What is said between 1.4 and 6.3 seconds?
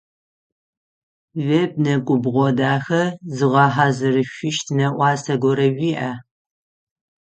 Веб нэкӏубгъо дахэ зыгъэхьазырышъущт нэӏуасэ горэ уиӏа?